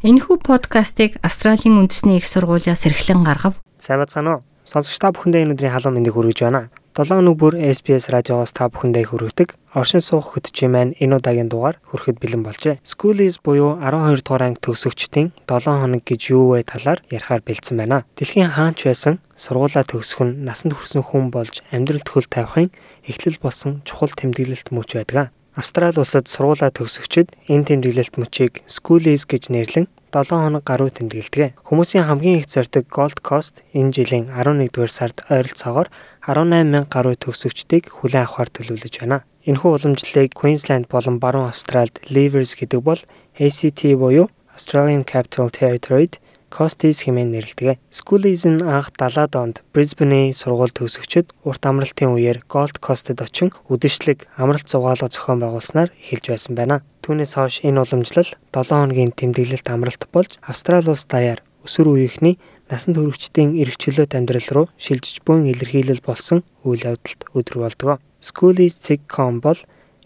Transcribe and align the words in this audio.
Энэхүү 0.00 0.40
подкастыг 0.40 1.20
Австралийн 1.20 1.76
үндэсний 1.76 2.16
их 2.16 2.24
сургуулиас 2.24 2.88
эрхлэн 2.88 3.20
гаргав. 3.20 3.60
Сайн 3.76 4.00
бацгаана 4.00 4.40
уу? 4.40 4.44
Сонсогч 4.64 4.96
та 4.96 5.12
бүхэндээ 5.12 5.44
энэ 5.44 5.52
өдрийн 5.52 5.76
халуун 5.76 6.00
мэндийг 6.00 6.16
хүргэж 6.16 6.40
байна. 6.40 6.72
7 6.96 7.20
өнөг 7.20 7.36
бүр 7.36 7.60
SBS 7.60 8.08
радиогоос 8.08 8.56
та 8.56 8.72
бүхэндээ 8.72 9.12
хүргэдэг. 9.12 9.52
Оршин 9.76 10.00
суух 10.00 10.32
хөтчийн 10.32 10.72
маань 10.72 10.96
энэ 10.96 11.20
удаагийн 11.20 11.52
дугаар 11.52 11.76
хүрэхэд 11.92 12.16
бэлэн 12.16 12.40
болжээ. 12.48 12.80
Schoolies 12.80 13.44
буюу 13.44 13.76
12 13.76 14.24
дугаар 14.24 14.48
анги 14.48 14.64
төгсөгчдийн 14.64 15.36
7 15.44 15.68
хоног 15.68 16.00
гэж 16.08 16.32
юу 16.32 16.56
вэ 16.56 16.64
талаар 16.64 17.04
ярихаар 17.12 17.44
бэлдсэн 17.44 17.76
байна. 17.76 18.08
Дэлхийн 18.16 18.56
хаанч 18.56 18.88
байсан 18.88 19.20
сургуулаа 19.36 19.84
төгсөх 19.84 20.24
нь 20.24 20.48
насанд 20.48 20.80
хүрсэн 20.80 21.04
хүн 21.04 21.28
болж 21.28 21.60
амьдрал 21.76 22.00
төхөл 22.00 22.24
тавихын 22.24 22.72
эхлэл 23.04 23.36
болсон 23.36 23.84
чухал 23.84 24.16
тэмдэглэлт 24.16 24.72
мөч 24.72 24.96
байдаг. 24.96 25.28
Австрали 25.60 26.00
улсад 26.00 26.24
сургуулаа 26.24 26.72
төгсөгчид 26.72 27.36
энэ 27.52 27.68
тэмдэглэлт 27.68 28.16
мөчийг 28.16 28.64
Schoolies 28.64 29.28
гэж 29.28 29.52
нэрлэн 29.52 29.92
7 30.08 30.32
хоног 30.32 30.64
гаруй 30.64 30.88
тэмдэглэдэг. 30.88 31.60
Хүмүүсийн 31.68 32.08
хамгийн 32.08 32.40
их 32.40 32.48
зардаг 32.48 32.88
Gold 32.88 33.20
Coast 33.20 33.60
энэ 33.76 33.92
жилийн 33.92 34.32
11-р 34.32 34.88
сард 34.88 35.20
ойролцоогоор 35.28 35.92
18000 36.24 36.88
гаруй 36.88 37.16
төгсөгчдийг 37.20 37.92
хүлээн 37.92 38.24
авахар 38.24 38.48
төлөвлөж 38.48 38.94
байна. 39.04 39.28
Энэхүү 39.44 39.70
уламжлалыг 39.76 40.32
Queensland 40.32 40.88
болон 40.88 41.20
Баруун 41.20 41.52
Австральд 41.52 42.00
Leavers 42.08 42.56
гэдэг 42.56 42.80
бол 42.80 43.00
ACT 43.36 43.84
буюу 44.00 44.32
Australian 44.56 45.04
Capital 45.04 45.52
Territory-д 45.52 46.16
Costies 46.50 47.06
хэмээн 47.06 47.30
нэрлэдэг. 47.30 47.78
Нь 47.80 48.62
анх 48.66 48.90
70-ад 48.98 49.34
онд 49.38 49.56
Brisbane-ийн 49.72 50.34
сургууль 50.34 50.74
төгсөгчид 50.74 51.30
урт 51.46 51.62
амралтын 51.62 52.12
үеэр 52.12 52.44
Gold 52.50 52.82
Coast-д 52.84 53.22
очин 53.22 53.54
үдэшлэг 53.70 54.26
амралт 54.36 54.66
зугаалга 54.66 55.08
зохион 55.08 55.40
байгуулснаар 55.40 55.94
эхэлж 55.94 56.26
байсан 56.34 56.52
байна. 56.58 56.82
Түүнээс 57.06 57.38
хойш 57.38 57.62
энэ 57.62 57.80
уламжлал 57.80 58.28
7 58.52 58.68
хоногийн 58.68 59.14
тэмдэглэлт 59.14 59.68
амралт 59.70 60.04
болж 60.12 60.36
Австрали 60.42 60.90
улс 60.90 61.06
даяар 61.06 61.40
өсвөр 61.64 61.96
үеийнхний 61.96 62.36
насан 62.70 62.94
туршидтын 62.94 63.56
эрх 63.58 63.76
чөлөөт 63.80 64.14
амьдрал 64.14 64.48
руу 64.54 64.66
шилжиж 64.78 65.24
буйн 65.26 65.50
илэрхийлэл 65.50 66.04
болсон 66.04 66.44
үйл 66.64 66.86
явдалд 66.86 67.26
өдөр 67.34 67.56
болдог. 67.64 68.00
Schoolies.com 68.20 69.40
бол 69.40 69.58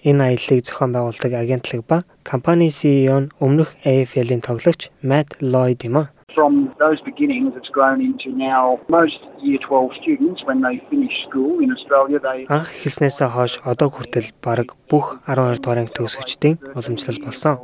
энэ 0.05 0.39
аяллыг 0.39 0.65
зохион 0.65 0.93
байгуулдаг 0.95 1.33
агентлаг 1.35 1.83
ба 1.89 2.05
компани 2.23 2.71
CEO 2.71 3.27
нь 3.27 3.33
өмнөх 3.41 3.75
AFL-ийн 3.85 4.45
тоглогч 4.45 4.95
Matt 5.03 5.41
Lloyd 5.41 5.85
юм 5.85 5.97
а. 5.99 6.14
From 6.35 6.75
those 6.79 7.01
beginnings, 7.01 7.53
it's 7.59 7.71
grown 7.71 8.01
into 8.01 8.29
now 8.37 8.81
most 8.89 9.21
Year 9.41 9.59
12 9.59 9.93
students 10.03 10.43
when 10.45 10.63
they 10.63 10.83
finish 10.91 11.15
school 11.29 11.63
in 11.63 11.71
Australia 11.77 12.19
they 12.19 12.39
Анх 12.51 12.69
хэлснээсээ 12.83 13.29
хойш 13.31 13.53
одоо 13.63 13.89
хүртэл 13.95 14.35
бараг 14.43 14.75
бүх 14.91 15.23
12 15.31 15.63
дугаар 15.63 15.81
анги 15.87 15.95
төгсөгчдийн 15.95 16.59
уламжлал 16.75 17.21
болсон. 17.23 17.55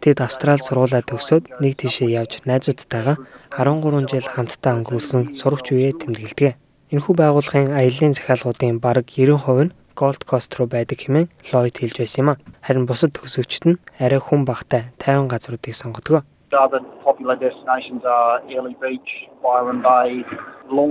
Тэд 0.00 0.24
Австрали 0.24 0.64
сургуулаа 0.64 1.02
төгсөөд 1.04 1.60
нэг 1.60 1.74
тийшээ 1.76 2.16
явж 2.16 2.32
найзуудтайгаа 2.48 3.18
13 3.52 4.08
жил 4.08 4.26
хамтдаа 4.30 4.72
өнгөрүүлсэн 4.78 5.34
сурагч 5.36 5.66
үеэ 5.74 5.98
тэмдэглэдэг. 6.00 6.56
Энэхүү 6.94 7.14
байгууллагын 7.18 7.76
аяллаа 7.76 8.16
захиалгуудын 8.16 8.80
бараг 8.80 9.10
90% 9.10 9.68
нь 9.68 9.74
Gold 9.98 10.22
Coast 10.30 10.54
руу 10.56 10.70
байдаг 10.70 11.02
хэмээн 11.02 11.28
Lloyd 11.50 11.76
хэлж 11.82 11.96
байсан 11.98 12.20
юм 12.22 12.28
а. 12.30 12.40
Харин 12.62 12.86
бусад 12.86 13.12
төгсөгчд 13.18 13.64
нь 13.66 13.80
арай 13.98 14.22
хүн 14.22 14.46
багтай 14.46 14.94
50 15.02 15.26
газруудыг 15.26 15.74
сонгодог. 15.74 16.22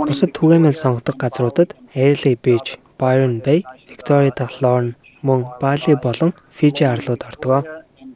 Бусад 0.10 0.32
түгээмэл 0.38 0.78
сонгодог 0.78 1.18
газруудад 1.18 1.74
Airlie 1.96 2.38
Beach, 2.38 2.78
Byron 3.02 3.42
Bay, 3.42 3.66
Victoria 3.90 4.30
дахь 4.30 4.62
Lorne, 4.62 4.94
мөн 5.26 5.46
Бали 5.62 5.98
болон 5.98 6.34
Фижи 6.54 6.86
арлууд 6.86 7.26
ордог. 7.26 7.66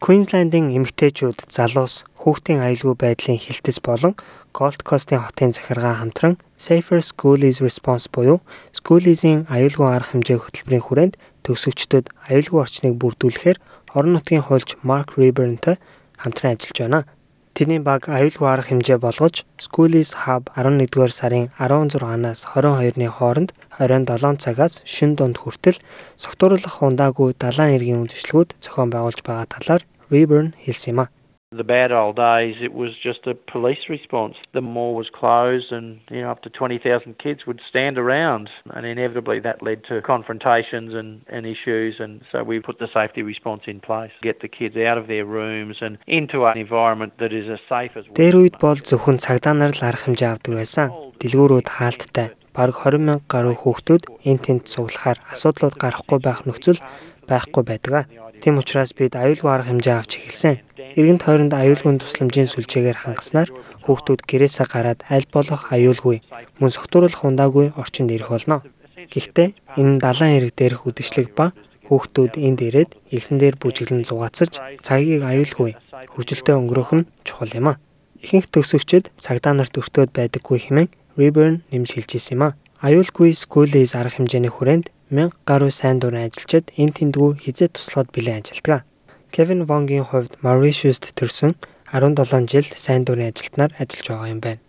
Queensland-ийн 0.02 0.74
эмэгтэйчүүд 0.78 1.46
залуус 1.50 2.06
хүүхдийн 2.22 2.62
аюулгүй 2.66 2.96
байдлын 2.98 3.38
хилтэц 3.38 3.78
болон 3.86 4.14
Gold 4.54 4.82
Coast-ийн 4.86 5.22
хотын 5.22 5.54
захиргаа 5.54 6.02
хамтран 6.02 6.38
Safer 6.58 7.02
Schoolies 7.02 7.62
Response 7.62 8.10
буюу 8.10 8.42
Schoolies-ийн 8.74 9.46
аюулгүй 9.50 9.88
арга 9.90 10.18
хэмжээ 10.18 10.42
хөтөлбөрийн 10.42 10.86
хүрээнд 10.86 11.16
төгсөгчдөд 11.46 12.10
аюулгүй 12.30 12.60
орчныг 12.66 12.98
бүрдүүлэхээр 12.98 13.58
орон 13.94 14.14
нутгийн 14.18 14.46
хуульч 14.46 14.78
Mark 14.82 15.18
Rayburn-тай 15.18 15.78
хамтран 16.18 16.58
ажиллаж 16.58 16.78
байна. 16.82 17.06
Тэрний 17.52 17.84
баг 17.84 18.08
аюулгүй 18.08 18.48
арга 18.48 18.72
хэмжээ 18.72 18.98
болгож 19.04 19.44
Schoolies 19.60 20.24
Hub 20.24 20.48
11-р 20.56 21.12
сарын 21.12 21.52
16-наас 21.60 22.48
22-ны 22.56 23.08
хооронд 23.12 23.52
27 23.76 24.40
цагаас 24.40 24.80
шин 24.88 25.20
дунд 25.20 25.36
хүртэл 25.44 25.84
согтууруулах 26.16 26.80
ундаагүй 26.80 27.36
далайн 27.36 27.76
эргийн 27.76 28.08
үйлчлэгүүд 28.08 28.56
зохион 28.64 28.90
байгуулж 28.96 29.20
байгаа 29.28 29.52
талаар 29.52 29.84
Reburn 30.08 30.56
хэлсэн 30.64 30.96
юм 30.96 31.00
а. 31.04 31.12
The 31.54 31.66
bad 31.66 31.92
old 31.92 32.16
days, 32.16 32.56
it 32.62 32.72
was 32.72 32.92
just 33.04 33.28
a 33.28 33.36
police 33.36 33.90
response. 33.90 34.36
The 34.54 34.62
mall 34.62 34.96
was 34.96 35.10
closed, 35.12 35.74
and 35.74 36.00
you 36.10 36.22
know, 36.22 36.32
up 36.32 36.44
to 36.44 36.50
20,000 36.50 37.18
kids 37.20 37.46
would 37.46 37.60
stand 37.68 37.98
around, 37.98 38.50
and 38.74 38.86
inevitably 38.86 39.42
that 39.42 39.62
led 39.62 39.84
to 39.90 40.02
confrontations 40.02 40.94
and, 40.94 41.20
and 41.28 41.46
issues. 41.46 42.00
And 42.00 42.22
so 42.32 42.42
we 42.46 42.62
put 42.62 42.80
the 42.80 42.88
safety 42.94 43.22
response 43.22 43.64
in 43.68 43.82
place, 43.82 44.12
get 44.22 44.40
the 44.40 44.48
kids 44.48 44.78
out 44.78 44.98
of 44.98 45.08
their 45.08 45.26
rooms 45.26 45.76
and 45.82 45.98
into 46.08 46.46
an 46.46 46.58
environment 46.58 47.18
that 47.20 47.34
is 47.34 47.50
as 47.50 47.60
safe 47.68 48.00
as. 48.00 48.08
Дээр 48.16 48.48
үед 48.48 48.56
бол 48.64 48.80
зөвхөн 48.80 49.20
цагдаа 49.20 49.52
нар 49.52 49.76
л 49.76 49.84
арга 49.84 50.08
хэмжээ 50.08 50.32
авдаг 50.32 50.56
байсан. 50.56 50.96
Дэлгүүрүүд 51.20 51.68
хаалттай. 51.68 52.32
Бараг 52.56 52.80
20 52.80 53.04
мянга 53.04 53.28
гаруй 53.28 53.60
хүүхдүүд 53.60 54.08
эн 54.24 54.40
тент 54.40 54.72
суглахаар 54.72 55.20
асуудлууд 55.36 55.76
гарахгүй 55.76 56.20
байх 56.24 56.48
нөхцөл 56.48 56.80
байхгүй 57.28 57.64
байдаг. 57.68 58.08
Тийм 58.42 58.58
учраас 58.58 58.90
бид 58.98 59.14
аюулгүй 59.14 59.50
арга 59.54 59.70
хэмжээ 59.70 59.96
авч 60.02 60.12
эхэлсэн. 60.18 60.56
Иргэн 60.98 61.22
тойронд 61.22 61.54
аюулгүй 61.54 62.02
тусламжийн 62.02 62.50
сүлжээгээр 62.50 63.06
хангаснаар 63.06 63.54
хүүхдүүд 63.86 64.26
гэрээсээ 64.26 64.66
гараад 64.66 65.06
аль 65.14 65.30
болох 65.30 65.70
аюулгүй 65.70 66.26
мөн 66.58 66.72
согтууруулах 66.74 67.22
ундаагүй 67.22 67.78
орчинд 67.78 68.10
ирэх 68.10 68.34
болно. 68.34 68.66
Гэхдээ 69.14 69.78
энэ 69.78 70.02
далайн 70.02 70.34
эрэг 70.42 70.58
дээрх 70.58 70.90
үдэшлэг 70.90 71.38
ба 71.38 71.54
хүүхдүүд 71.86 72.34
энд 72.42 72.60
ирээд 72.66 72.92
элсэн 73.14 73.38
дээр 73.38 73.62
бүжиглэн 73.62 74.10
зугаацаж 74.10 74.58
цагийг 74.82 75.22
аюулгүй 75.22 75.78
хөгжилтэй 76.10 76.56
өнгөрөөх 76.58 76.92
нь 76.98 77.08
чухал 77.22 77.54
юм 77.54 77.78
а. 77.78 77.80
Ихэнх 78.26 78.50
төгсөгчд 78.50 79.14
цагдаа 79.22 79.54
нарт 79.54 79.78
өртөөд 79.78 80.18
байдаггүй 80.18 80.66
хэмээн 80.66 80.90
Reburn 81.14 81.62
нэмж 81.70 81.90
хэлж 81.94 82.18
ирсэн 82.18 82.34
юм 82.40 82.44
а. 82.48 82.56
Аюулгүй 82.82 83.38
Schoolies 83.38 83.94
арга 83.94 84.18
хэмжээний 84.18 84.50
хүрээнд 84.50 84.90
1000 85.12 85.36
гаруй 85.44 85.76
сайн 85.76 86.00
дурын 86.00 86.32
ажилчид 86.32 86.72
энэ 86.80 86.96
тэндгүү 86.96 87.44
хизээ 87.44 87.76
туслахад 87.76 88.16
бэлэн 88.16 88.40
ажилтгаа. 88.40 88.88
Кевин 89.36 89.68
Вонгийн 89.68 90.08
хувьд 90.08 90.40
Mauritius-д 90.40 91.12
төрсөн 91.20 91.60
17 91.92 92.48
жил 92.48 92.68
сайн 92.80 93.04
дурын 93.04 93.28
ажилтнаар 93.28 93.76
ажиллаж 93.76 94.08
байгаа 94.08 94.32
юм 94.32 94.40
байна. 94.40 94.64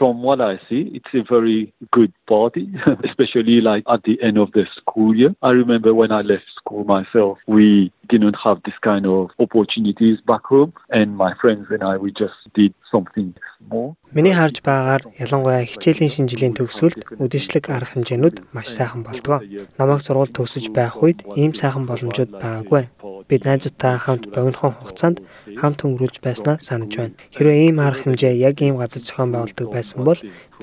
From 0.00 0.24
what 0.24 0.40
I 0.40 0.56
see, 0.68 0.88
it's 0.96 1.12
a 1.12 1.20
very 1.28 1.68
good 1.92 2.16
body, 2.26 2.72
especially 3.04 3.60
like 3.60 3.84
at 3.88 4.02
the 4.04 4.20
end 4.22 4.38
of 4.38 4.52
the 4.52 4.64
school 4.76 5.14
year. 5.14 5.34
I 5.42 5.50
remember 5.50 5.94
when 5.94 6.12
I 6.12 6.22
left 6.22 6.44
school 6.56 6.84
myself, 6.84 7.38
we 7.46 7.92
didn't 8.08 8.36
have 8.44 8.62
this 8.64 8.78
kind 8.82 9.06
of 9.06 9.30
opportunities 9.38 10.20
back 10.26 10.44
home, 10.44 10.72
and 10.90 11.16
my 11.16 11.32
friends 11.40 11.66
and 11.70 11.82
I, 11.82 11.96
we 11.96 12.10
just 12.12 12.38
did 12.54 12.74
something 12.90 13.34
more. 13.70 13.96
Миний 14.14 14.34
харж 14.34 14.62
байгаагаар 14.62 15.02
ялангуяа 15.18 15.66
хичээлийн 15.66 16.12
шинжилгээний 16.14 16.58
төгсгөлд 16.60 17.18
үдшилэг 17.18 17.66
арга 17.66 17.98
хэмжээнүүд 17.98 18.36
маш 18.54 18.70
сайхан 18.70 19.02
болдгоо. 19.02 19.42
Намайг 19.74 20.00
сургууль 20.06 20.30
төгсөж 20.30 20.70
байх 20.70 21.02
үед 21.02 21.26
ийм 21.34 21.50
сайхан 21.50 21.82
боломжууд 21.90 22.30
байгаагүй. 22.38 22.84
Бид 23.26 23.42
найзуудтай 23.42 23.98
хамт 23.98 24.30
богинохон 24.30 24.78
хугацаанд 24.78 25.18
хамт 25.58 25.82
өнгөрүүлж 25.82 26.22
байснаа 26.22 26.62
санаж 26.62 26.94
байна. 26.94 27.18
Хэрвээ 27.34 27.74
ийм 27.74 27.82
арга 27.82 28.06
хэмжээ 28.06 28.38
яг 28.38 28.62
ийм 28.62 28.78
газар 28.78 29.02
зохион 29.02 29.34
байгуулдаг 29.34 29.66
байсан 29.66 30.06
бол 30.06 30.20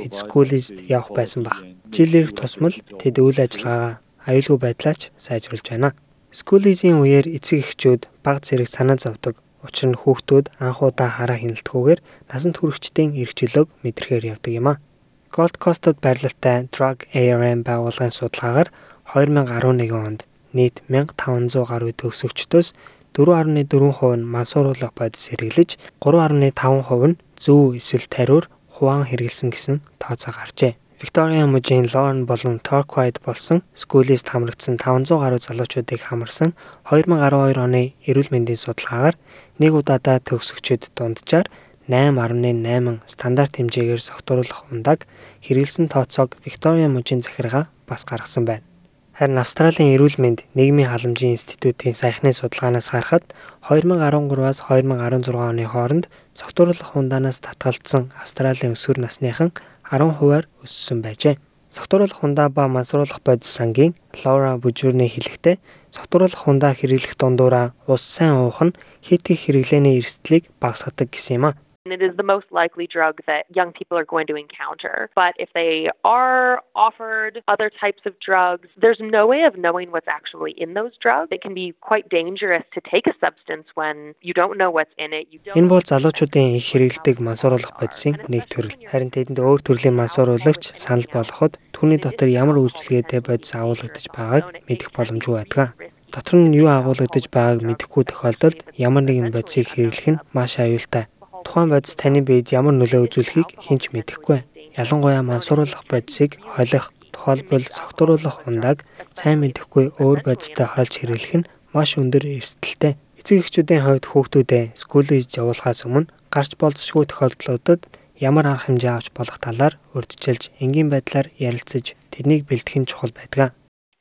Schoolies 0.09 0.73
явах 0.89 1.13
байсан 1.13 1.45
баг. 1.45 1.61
Жил 1.93 2.11
ирэх 2.17 2.33
тусмал 2.33 2.73
тэд 2.73 3.21
үйл 3.21 3.37
ажиллагаагаа 3.37 4.01
аюулгүй 4.25 4.57
байдлаач 4.57 5.13
сайжруулж 5.21 5.65
байна. 5.69 5.93
Schoolies-ийн 6.33 6.97
үеэр 7.03 7.27
эцэг 7.37 7.61
эхчүүд 7.61 8.09
баг 8.25 8.41
зэрэг 8.41 8.65
санаа 8.65 8.97
зовдөг. 8.97 9.37
Учир 9.61 9.93
нь 9.93 9.99
хүүхдүүд 10.01 10.57
анхудаа 10.57 11.09
хараа 11.21 11.37
хяналтгүйгээр 11.37 11.99
насанд 12.33 12.55
хүрэхчдийн 12.57 13.13
эрх 13.21 13.37
чөлөөг 13.37 13.69
мэдрэхээр 13.85 14.33
явдаг 14.33 14.53
юм 14.57 14.67
а. 14.73 14.81
Gold 15.29 15.61
Coast-д 15.61 16.01
байрлалтай 16.01 16.65
Drug 16.73 17.05
ARM 17.13 17.61
байгууллагын 17.61 18.11
судалгаагаар 18.11 18.69
2011 19.13 19.93
онд 19.93 20.25
нийт 20.57 20.81
1500 20.89 21.67
гаруй 21.69 21.93
төгсөгчдөөс 21.93 22.73
4.4% 23.13 24.15
нь 24.17 24.23
мансууруулах 24.23 24.93
бодис 24.95 25.29
хэрэглэж 25.29 25.75
3.5% 25.99 27.07
нь 27.11 27.19
зөв 27.35 27.75
эсвэл 27.75 28.07
тариур 28.07 28.45
хуваан 28.81 29.05
хэрэгэлсэн 29.05 29.53
гэсэн 29.53 29.75
тооцоо 30.01 30.33
гарчээ. 30.33 30.73
Victoria 30.97 31.45
мужийн 31.45 31.85
Lorne 31.93 32.25
болон 32.25 32.57
Torquay 32.57 33.13
болсон 33.21 33.61
Schoolies 33.77 34.25
хамрагдсан 34.25 34.81
500 34.81 35.21
гаруй 35.21 35.37
залуучуудыг 35.37 36.01
хамарсан 36.01 36.57
2012 36.89 37.61
оны 37.61 37.93
эрүүл 38.09 38.33
мэндийн 38.33 38.57
судалгаагаар 38.57 39.21
нэг 39.61 39.71
удаадаа 39.77 40.17
төгсөгчд 40.25 40.97
дунджаар 40.97 41.45
8.8 41.89 43.05
стандарт 43.05 43.53
хэмжээгээр 43.57 44.01
согтууруулах 44.01 44.65
ундааг 44.73 45.05
хэрэгэлсэн 45.45 45.85
тооцоог 45.93 46.41
Victoria 46.41 46.89
мужийн 46.89 47.21
захиргаа 47.21 47.69
бас 47.85 48.01
гаргасан 48.01 48.49
байна. 48.49 48.70
Харин 49.11 49.37
Австралийн 49.43 49.91
эрүүл 49.99 50.17
мэнд 50.23 50.47
нийгмийн 50.55 50.87
халамжийн 50.87 51.35
институтийн 51.35 51.91
саяхны 51.91 52.31
судалгаанаас 52.31 52.95
харахад 52.95 53.27
2013-аас 53.67 54.71
2016 54.71 55.35
оны 55.35 55.67
хооронд 55.67 56.05
согтууруулах 56.31 56.95
хундаанаас 56.95 57.43
татгалзсан 57.43 58.15
Австралийн 58.15 58.71
өсвөр 58.71 59.03
насныхан 59.03 59.51
10%-аар 59.91 60.47
өссөн 60.63 61.03
байжээ. 61.03 61.35
Согтууруулах 61.75 62.23
хундаа 62.23 62.47
ба 62.47 62.71
мансууруулах 62.71 63.19
бодис 63.19 63.51
сангийн 63.51 63.99
Лора 64.23 64.55
Бужурны 64.55 65.07
хэлэхдээ 65.11 65.59
согтууруулах 65.91 66.47
хундаа 66.47 66.71
хэрэглэх 66.71 67.19
дундуура 67.19 67.75
ус 67.91 68.03
сайн 68.07 68.39
уух 68.39 68.63
нь 68.63 68.75
хит 69.03 69.27
их 69.27 69.43
хэрэглээний 69.43 69.99
эрсдлийг 69.99 70.47
багасгадаг 70.63 71.11
гэсэн 71.11 71.35
юм 71.35 71.45
а. 71.51 71.59
It 71.85 72.03
is 72.03 72.15
the 72.15 72.21
most 72.21 72.45
likely 72.51 72.85
drug 72.85 73.21
that 73.25 73.45
young 73.49 73.73
people 73.73 73.97
are 73.97 74.05
going 74.05 74.27
to 74.27 74.35
encounter. 74.35 75.09
But 75.15 75.33
if 75.39 75.49
they 75.55 75.89
are 76.05 76.61
offered 76.75 77.41
other 77.47 77.71
types 77.71 78.03
of 78.05 78.13
drugs, 78.19 78.69
there's 78.79 78.99
no 79.01 79.25
way 79.25 79.45
of 79.49 79.57
knowing 79.57 79.89
what's 79.89 80.07
actually 80.07 80.51
in 80.51 80.75
those 80.75 80.91
drugs. 81.01 81.29
It 81.31 81.41
can 81.41 81.55
be 81.55 81.73
quite 81.81 82.07
dangerous 82.09 82.61
to 82.75 82.81
take 82.81 83.07
a 83.07 83.15
substance 83.19 83.65
when 83.73 84.13
you 84.21 84.31
don't 84.31 84.59
know 84.59 84.69
what's 84.69 84.93
in 84.99 85.11
it. 85.11 85.25
Энэ 85.57 85.69
бол 85.73 85.81
залуучуудын 85.81 86.53
их 86.53 86.69
хэрэглэдэг 86.69 87.17
мансууруулах 87.17 87.73
бодисын 87.81 88.13
нэг 88.29 88.45
төрөл. 88.45 88.77
Харин 88.85 89.09
тэдэнд 89.09 89.41
өөр 89.41 89.65
төрлийн 89.65 89.97
мансууруулагч 89.97 90.77
санал 90.77 91.09
болгоход 91.09 91.57
түүний 91.73 91.97
дотор 91.97 92.29
ямар 92.29 92.61
үйлчлэгээтэй 92.61 93.25
бодис 93.25 93.57
агуулгадж 93.57 94.05
байгааг 94.13 94.69
мэдэх 94.69 94.93
боломжгүй 94.93 95.33
байдаг. 95.33 95.73
Дотор 96.13 96.37
нь 96.45 96.53
юу 96.53 96.69
агуулгадж 96.69 97.25
байгааг 97.33 97.65
мэдэхгүй 97.65 98.03
тохиолдолд 98.05 98.69
ямар 98.77 99.01
нэгэн 99.01 99.33
бодисыг 99.33 99.73
хэрэглэх 99.73 100.07
нь 100.13 100.21
маш 100.29 100.61
аюултай. 100.61 101.09
Тухайн 101.45 101.69
бодис 101.73 101.95
таны 101.97 102.21
биед 102.21 102.53
ямар 102.53 102.75
нөлөө 102.77 103.07
үзүүлэхийг 103.09 103.49
хинч 103.59 103.91
мэдэхгүй. 103.91 104.45
Ялангуяа 104.77 105.21
мансууруулах 105.25 105.83
бодисыг 105.89 106.39
холих, 106.45 106.93
тухайлбал 107.11 107.65
согтууруулах 107.67 108.45
ундааг 108.47 108.85
сайн 109.11 109.43
мэдэхгүй 109.43 109.97
өөр 109.99 110.19
бодистой 110.25 110.67
хольж 110.69 110.93
хэрэглэх 111.01 111.33
нь 111.43 111.49
маш 111.73 111.97
өндөр 111.99 112.23
эрсдэлтэй. 112.39 112.95
Эцэг 113.19 113.45
эхчүүдийн 113.45 113.83
хувьд 113.85 114.05
хүүхдүүдээ 114.09 114.63
скулиз 114.73 115.29
явуулахаас 115.37 115.85
өмнө 115.85 116.09
гарч 116.33 116.57
болзошгүй 116.57 117.05
тохиолдлуудад 117.05 117.81
ямар 118.17 118.45
арга 118.49 118.65
хэмжээ 118.65 118.93
авч 118.95 119.07
болох 119.13 119.37
талаар 119.37 119.75
урьдчилж 119.93 120.49
энгийн 120.63 120.89
байдлаар 120.89 121.27
ярилцаж 121.37 121.93
тэднийг 122.13 122.49
бэлтгэх 122.49 122.77
нь 122.81 122.89
чухал 122.89 123.13
байдаг. 123.13 123.53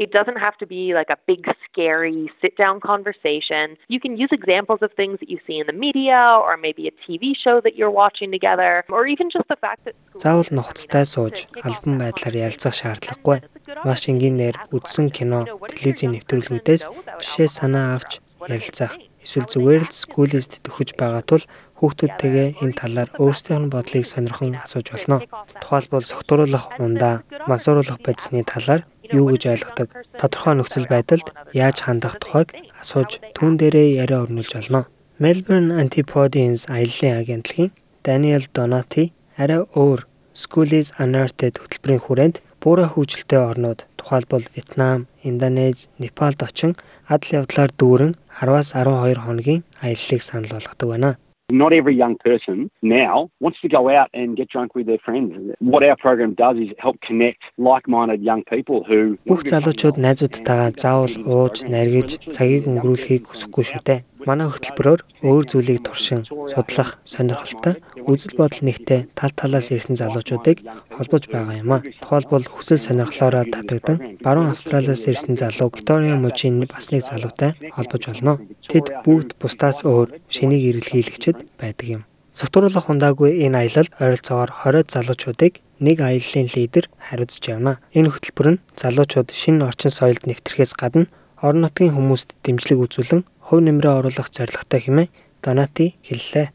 It 0.05 0.12
doesn't 0.12 0.41
have 0.47 0.56
to 0.62 0.67
be 0.67 0.94
like 0.94 1.11
a 1.11 1.19
big, 1.26 1.44
scary 1.67 2.32
sit 2.41 2.56
down 2.56 2.81
conversation. 2.81 3.76
You 3.88 4.00
can 4.00 4.17
use 4.17 4.31
examples 4.32 4.81
of 4.81 4.91
things 5.00 5.17
that 5.20 5.29
you 5.29 5.38
see 5.47 5.58
in 5.61 5.67
the 5.67 5.76
media 5.87 6.20
or 6.47 6.56
maybe 6.56 6.88
a 6.88 6.94
TV 7.05 7.23
show 7.44 7.61
that 7.61 7.75
you're 7.76 7.94
watching 8.02 8.31
together 8.32 8.73
or 8.88 9.06
even 9.06 9.29
just 9.37 9.47
the 9.52 9.58
fact 9.64 9.85
that 9.85 9.94
Заавал 10.17 10.49
нухацтай 10.56 11.05
сууж 11.05 11.44
албан 11.69 12.00
байдлаар 12.00 12.35
ярилцах 12.47 12.75
шаардлагагүй. 12.81 13.38
Маш 13.85 14.08
энгийнээр 14.08 14.56
үзсэн 14.73 15.12
кино, 15.12 15.44
телевизийн 15.69 16.17
нэвтрүүлгүүдээс 16.17 16.82
жишээ 17.20 17.49
санаа 17.61 18.00
авч 18.00 18.25
ярилцах. 18.49 18.97
Эсвэл 19.20 19.52
зүгээр 19.52 19.85
л 19.85 19.93
скулист 19.93 20.64
төхөж 20.64 20.97
байгаа 20.97 21.20
тул 21.29 21.44
хүүхдүүдтэйгээ 21.76 22.49
энэ 22.64 22.76
талаар 22.76 23.11
өөрсдийнх 23.20 23.69
нь 23.69 23.73
бодлыг 23.73 24.05
сонирхон 24.08 24.56
асууж 24.64 24.97
болно. 24.97 25.20
Тухайлбал 25.61 26.08
согтууруулах 26.08 26.81
ундаа, 26.81 27.20
мансууруулах 27.44 28.00
бодисны 28.00 28.49
талаар 28.49 28.88
юу 29.12 29.31
гэж 29.33 29.43
ойлгодог, 29.53 29.89
тодорхой 30.21 30.55
нөхцөл 30.57 30.87
байдалд 30.91 31.29
яаж 31.53 31.87
хандах 31.87 32.19
тухайг 32.23 32.55
асууж 32.83 33.21
түүн 33.37 33.59
дээрээ 33.61 34.03
яриа 34.03 34.25
өрнүүлж 34.25 34.53
болно. 34.57 34.87
Melbourne 35.21 35.77
Antipodeans 35.77 36.65
аяллаа 36.71 37.21
агентлагийн 37.21 37.71
Daniel 38.07 38.45
Donati 38.57 39.12
арай 39.37 39.67
өөр 39.77 40.07
Schoolies 40.33 40.95
Unearthed 40.97 41.61
хөтөлбөрийн 41.61 42.01
хүрээнд 42.05 42.37
буурай 42.62 42.89
хөгжилтэй 42.89 43.41
орнууд 43.41 43.85
тухайлбал 44.01 44.45
Вьетнам, 44.55 45.09
Индонез, 45.23 45.89
Непалд 45.99 46.41
очин 46.43 46.73
адал 47.09 47.45
явдлаар 47.45 47.73
дүүрэн 47.77 48.12
10-аас 48.41 48.73
12 48.73 49.21
хоногийн 49.25 49.65
аяллыг 49.85 50.23
санал 50.23 50.57
болгодог 50.57 50.89
байна. 50.89 51.11
Not 51.50 51.73
every 51.73 51.94
young 51.94 52.17
person 52.17 52.70
now 52.82 53.31
wants 53.41 53.61
to 53.62 53.69
go 53.69 53.88
out 53.91 54.08
and 54.14 54.37
get 54.37 54.49
drunk 54.49 54.75
with 54.75 54.87
their 54.87 54.99
friends. 54.99 55.55
What 55.58 55.82
our 55.82 55.97
program 55.97 56.35
does 56.35 56.56
is 56.56 56.70
help 56.79 57.00
connect 57.00 57.43
like-minded 57.58 58.23
young 58.23 58.43
people 58.44 58.85
who 58.85 59.19
Бүх 59.26 59.43
залуучууд 59.50 59.97
найзуудтайгаа 59.99 60.70
заавал 60.79 61.14
ууж, 61.26 61.67
наргиж, 61.67 62.19
цагийг 62.35 62.70
өнгөрүүлэхийг 62.70 63.25
хүсэхгүй 63.26 63.64
шүү 63.67 63.82
дээ. 63.88 64.00
Манай 64.28 64.49
хөтөлбөрөөр 64.52 65.00
өөр 65.25 65.44
зүйлийг 65.49 65.81
туршин, 65.87 66.26
судлах, 66.28 67.00
сонирхолтой, 67.08 67.81
үзэл 68.05 68.37
бодол 68.37 68.62
нэгтэй 68.67 69.08
тал 69.17 69.32
талаас 69.32 69.72
ирсэн 69.72 69.96
залуучуудыг 69.96 70.61
холбож 70.93 71.25
байгаа 71.32 71.56
юм 71.62 71.72
а. 71.72 71.84
Тухайлбал 72.05 72.44
хүсэл 72.44 72.81
сонирхлоороо 72.81 73.49
татагдан 73.49 74.20
баруун 74.20 74.52
Австралиас 74.52 75.08
ирсэн 75.08 75.40
залуу 75.40 75.72
Виктория 75.72 76.17
Мужийн 76.20 76.61
бас 76.69 76.93
нэг 76.93 77.08
залуутай 77.08 77.56
холбож 77.72 78.02
болно. 78.08 78.40
Тэд 78.69 79.05
бүгд 79.05 79.40
бусдаас 79.40 79.84
өөр 79.88 80.20
шинийг 80.28 80.69
эргэлхийлэгчд 80.69 81.38
байдаг 81.56 81.88
юм. 81.88 82.02
Согтууруулах 82.31 82.87
хундаагүй 82.87 83.43
энэ 83.44 83.58
аялал 83.66 83.88
ойролцоогоор 83.99 84.50
20 84.62 84.94
залуучуудыг 84.94 85.64
нэг 85.81 85.99
аяллаа 86.00 86.44
лидер 86.55 86.84
хариуцж 87.08 87.43
явна. 87.49 87.81
Энэ 87.96 88.12
хөтөлбөр 88.12 88.49
нь 88.55 88.62
залуучууд 88.76 89.32
шинэ 89.34 89.66
орчин 89.66 89.90
соёлд 89.90 90.28
нэвтрэхээс 90.28 90.76
гадна 90.78 91.11
орон 91.43 91.64
нутгийн 91.64 91.96
хүмүүст 91.96 92.37
дэмжлэг 92.44 92.78
үзүүлэн 92.84 93.25
хувь 93.50 93.67
нэмрээ 93.67 93.93
оруулах 93.99 94.31
зорилготой 94.31 94.81
хэмээн 94.87 95.11
Донати 95.43 95.99
хэллээ. 96.06 96.47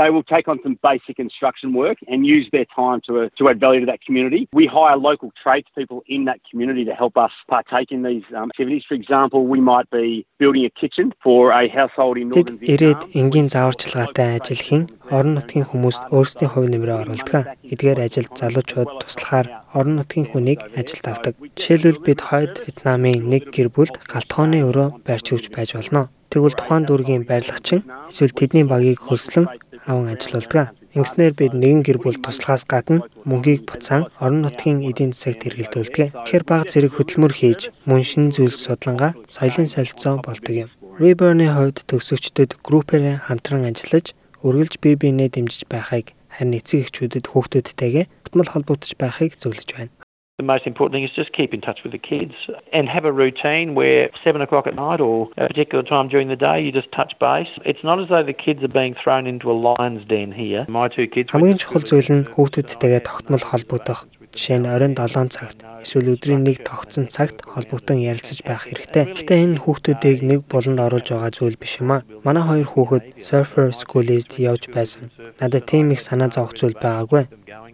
they 0.00 0.10
will 0.14 0.26
take 0.34 0.48
on 0.52 0.58
some 0.64 0.76
basic 0.90 1.16
instruction 1.26 1.68
work 1.82 1.98
and 2.10 2.18
use 2.36 2.46
their 2.54 2.68
time 2.80 2.98
to, 3.06 3.12
uh, 3.20 3.28
to 3.38 3.42
add 3.50 3.58
value 3.66 3.80
to 3.84 3.88
that 3.92 4.00
community. 4.06 4.42
We 4.60 4.66
hire 4.66 4.96
local 4.96 5.30
tradespeople 5.42 6.00
in 6.14 6.20
that 6.28 6.40
community 6.48 6.84
to 6.90 6.94
help 7.02 7.14
us 7.26 7.32
partake 7.54 7.88
in 7.96 8.00
these 8.02 8.26
um, 8.34 8.48
activities. 8.52 8.84
For 8.88 8.94
example, 8.94 9.40
we 9.54 9.60
might 9.72 9.88
be 9.90 10.26
building 10.38 10.64
a 10.64 10.72
kitchen 10.82 11.12
for 11.22 11.52
a 11.52 11.68
household 11.68 12.16
in 12.22 12.26
northern 12.30 12.58
Тэд 12.58 12.68
ирээд 12.74 13.00
Vietnam. 13.04 13.20
энгийн 13.20 13.48
зааварчилгаатай 13.54 14.28
ажилхийн 14.38 14.84
орон 15.16 15.34
нутгийн 15.36 15.66
хүмүүст 15.70 16.02
өөрсдийн 16.16 16.52
хувь 16.52 16.70
нэмрээ 16.72 16.96
оруулдаг. 17.02 17.44
Эдгээр 17.72 18.00
ажилд 18.06 18.32
залуучууд 18.40 18.90
туслахаар 19.04 19.46
орон 19.76 19.94
нутгийн 20.00 20.28
хүнийг 20.30 20.60
ажилд 20.80 21.06
авдаг. 21.12 21.34
Жишээлбэл 21.58 22.04
бид 22.06 22.20
хойд 22.28 22.54
Вьетнамын 22.64 23.28
нэг 23.32 23.52
гэр 23.52 23.68
бүлд 23.68 24.00
галтгооны 24.12 24.64
өрөө 24.68 24.88
барьж 25.04 25.26
өгч 25.34 25.46
байж 25.52 25.76
болно. 25.76 26.08
Тэгвэл 26.30 26.54
тухайн 26.54 26.86
дүүргийн 26.86 27.24
барилгачин 27.26 27.82
эсвэл 28.06 28.30
тэдний 28.38 28.62
багийг 28.62 29.02
хөлслөн 29.02 29.50
аван 29.90 30.14
ажилуулдаг. 30.14 30.78
Ингэснээр 30.94 31.34
бид 31.34 31.54
нэгэн 31.54 31.82
гэр 31.86 31.98
бүл 32.02 32.18
туслахаас 32.22 32.66
гадна 32.70 33.06
мөнгийг 33.26 33.66
буцаан 33.66 34.10
орон 34.22 34.42
нутгийн 34.46 34.86
эдийн 34.86 35.10
засагт 35.14 35.46
хэрэглэдэг. 35.46 36.14
Тэгэхээр 36.26 36.44
баг 36.46 36.70
зэрэг 36.70 36.98
хөдөлмөр 36.98 37.34
хийж 37.34 37.74
мөн 37.86 38.02
шин 38.06 38.30
зүйлс 38.34 38.58
судлангаа 38.62 39.14
соёлын 39.30 39.70
солилцоо 39.70 40.18
болдог 40.22 40.54
юм. 40.66 40.70
Reborn-ы 41.02 41.46
хувьд 41.50 41.86
төгсөгчдөд 41.86 42.62
группээр 42.66 43.26
хамтран 43.26 43.70
ажиллаж 43.70 44.14
үргэлж 44.46 44.74
бие 44.82 44.98
биенээ 44.98 45.34
дэмжиж 45.34 45.66
байхыг 45.70 46.14
харин 46.34 46.58
эцэг 46.58 46.90
эхчүүдэд 46.90 47.26
хүүхдүүдтэйгээ 47.30 48.06
тогтмол 48.24 48.50
холбогдож 48.50 48.92
байхыг 48.98 49.34
зөвлөж 49.38 49.68
байна. 49.76 49.99
The 50.40 50.46
most 50.46 50.66
important 50.66 50.94
thing 50.94 51.04
is 51.04 51.10
just 51.14 51.32
keep 51.34 51.52
in 51.52 51.60
touch 51.60 51.80
with 51.84 51.92
the 51.92 51.98
kids 51.98 52.32
and 52.72 52.88
have 52.88 53.04
a 53.04 53.12
routine 53.12 53.74
where 53.74 54.08
seven 54.24 54.40
o'clock 54.40 54.66
at 54.66 54.74
night 54.74 54.98
or 54.98 55.28
a 55.36 55.48
particular 55.48 55.84
time 55.84 56.08
during 56.08 56.28
the 56.28 56.40
day 56.48 56.56
you 56.64 56.72
just 56.72 56.90
touch 56.92 57.12
base. 57.20 57.52
It's 57.70 57.84
not 57.84 58.00
as 58.00 58.08
though 58.08 58.24
the 58.32 58.32
kids 58.32 58.60
are 58.64 58.74
being 58.80 58.94
thrown 59.02 59.26
into 59.26 59.50
a 59.50 59.56
lion's 59.68 60.02
den 60.08 60.32
here. 60.32 60.64
My 60.70 60.88
two 60.88 61.06
kids. 61.14 61.28
Хамгийн 61.28 61.60
чухал 61.60 61.84
зүйл 61.84 62.08
нь 62.08 62.24
хүүхдүүдтэйгээ 62.32 63.02
тогтмол 63.04 63.44
холбогдох. 63.44 64.08
Жишээ 64.30 64.58
нь 64.62 64.70
оройн 64.70 64.94
7 64.94 65.26
цагт 65.34 65.58
эсвэл 65.82 66.14
өдрийн 66.14 66.46
нэг 66.46 66.62
тогтсон 66.62 67.10
цагт 67.10 67.42
холбогдсон 67.42 67.98
ярилцаж 67.98 68.46
байх 68.46 68.62
хэрэгтэй. 68.62 69.04
Гэтэ 69.18 69.34
энэ 69.42 69.60
хүүхдүүдийг 69.66 70.22
нэг 70.22 70.40
буланд 70.46 70.78
оруулж 70.78 71.10
байгаа 71.10 71.34
зүйл 71.34 71.58
биш 71.58 71.82
юм 71.82 71.98
аа. 71.98 72.06
Манай 72.22 72.46
хоёр 72.46 72.68
хүүхэд 72.70 73.04
Surfer 73.18 73.74
School-д 73.74 74.38
явж 74.38 74.70
байсан. 74.70 75.10
Надад 75.42 75.66
тийм 75.66 75.90
их 75.90 75.98
санаа 75.98 76.30
зовох 76.30 76.54
зүйл 76.54 76.78
байгаагүй. 76.78 77.26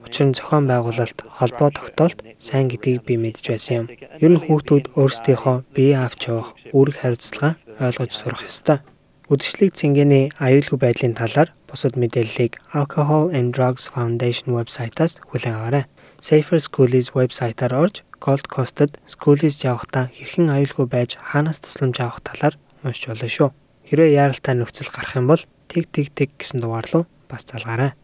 Учир 0.06 0.30
нь 0.30 0.38
зохион 0.38 0.70
байгуулалт, 0.70 1.18
холбоо 1.26 1.74
тогтоолт 1.74 2.22
сайн 2.38 2.70
гэдгийг 2.70 3.02
би 3.02 3.18
мэдж 3.18 3.42
байсан 3.50 3.74
юм. 3.74 3.86
Ер 4.22 4.30
нь 4.38 4.42
хүүхдүүд 4.46 4.94
өөрсдийнхөө 4.94 5.56
бие 5.74 5.98
авч 5.98 6.30
явах 6.30 6.54
үүрэг 6.70 7.02
хариуцлага 7.02 7.58
ойлгож 7.82 8.12
сурах 8.14 8.46
ёстой. 8.46 8.86
Үдшилэг 9.26 9.74
цэнгэний 9.74 10.30
аюулгүй 10.38 10.78
байдлын 10.78 11.18
талаар 11.18 11.50
бусад 11.66 11.98
мэдээллийг 11.98 12.62
Alcohol 12.70 13.34
and 13.34 13.50
Drugs 13.50 13.90
Foundation 13.90 14.54
вебсайтаас 14.54 15.18
хүлээн 15.26 15.58
аваарай. 15.58 15.84
Safer 16.22 16.62
Schools 16.62 17.10
вебсайтаар 17.10 17.74
орж 17.74 18.06
Gold 18.22 18.46
Coast-д 18.46 18.94
Schools 19.10 19.58
явахдаа 19.66 20.14
хэрхэн 20.14 20.54
аюулгүй 20.54 20.86
байж 20.86 21.18
хаанаас 21.18 21.58
тусламж 21.58 21.98
авах 21.98 22.22
талаар 22.22 22.54
уншиж 22.86 23.10
болно 23.10 23.26
шүү. 23.26 23.50
Хэрвээ 23.90 24.14
яаралтай 24.14 24.54
нөхцөл 24.54 24.94
гарах 24.94 25.18
юм 25.18 25.26
бол 25.26 25.42
тэг 25.66 25.90
тэг 25.90 26.14
тэг 26.14 26.30
гэсэн 26.38 26.62
дугаар 26.62 26.86
руу 26.94 27.04
бас 27.26 27.42
залгаарай. 27.42 27.98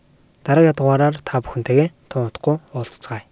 Дараагийн 0.44 0.76
дугаараар 0.78 1.16
та 1.22 1.38
бүхэнтэйгээ 1.40 1.88
тун 2.10 2.26
утгагүй 2.26 2.56
уулзцгаая. 2.74 3.31